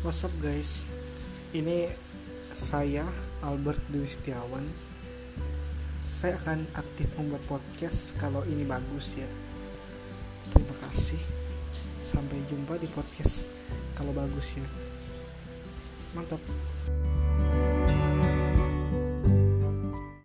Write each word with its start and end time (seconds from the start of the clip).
what's 0.00 0.24
up 0.24 0.32
guys? 0.40 0.80
Ini 1.52 1.92
saya 2.56 3.04
Albert 3.44 3.84
Dewi 3.92 4.08
Setiawan. 4.08 4.64
Saya 6.08 6.40
akan 6.40 6.64
aktif 6.72 7.04
membuat 7.20 7.44
podcast 7.44 8.16
kalau 8.16 8.40
ini 8.48 8.64
bagus 8.64 9.12
ya. 9.20 9.28
Terima 10.56 10.72
kasih. 10.88 11.20
Sampai 12.00 12.40
jumpa 12.48 12.80
di 12.80 12.88
podcast 12.88 13.44
kalau 13.92 14.16
bagus 14.16 14.56
ya. 14.56 14.64
Mantap. 16.16 16.40